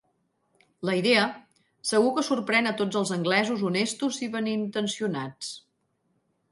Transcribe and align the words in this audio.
La 0.89 0.95
idea... 0.99 1.25
segur 1.89 2.13
que 2.15 2.23
sorprèn 2.31 2.71
a 2.71 2.73
tots 2.81 2.99
els 3.03 3.13
anglesos 3.19 3.67
honestos 3.69 4.21
i 4.29 4.33
benintencionats. 4.39 5.55